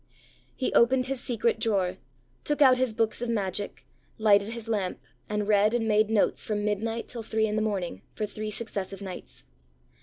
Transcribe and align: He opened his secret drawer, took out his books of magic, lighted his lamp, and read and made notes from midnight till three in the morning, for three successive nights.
He 0.55 0.73
opened 0.73 1.05
his 1.05 1.21
secret 1.21 1.59
drawer, 1.59 1.97
took 2.43 2.59
out 2.59 2.79
his 2.79 2.91
books 2.91 3.21
of 3.21 3.29
magic, 3.29 3.85
lighted 4.17 4.49
his 4.49 4.67
lamp, 4.67 4.99
and 5.29 5.47
read 5.47 5.75
and 5.75 5.87
made 5.87 6.09
notes 6.09 6.43
from 6.43 6.65
midnight 6.65 7.07
till 7.07 7.21
three 7.21 7.45
in 7.45 7.55
the 7.55 7.61
morning, 7.61 8.01
for 8.15 8.25
three 8.25 8.49
successive 8.49 9.03
nights. 9.03 9.43